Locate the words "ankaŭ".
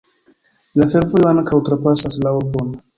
1.35-1.63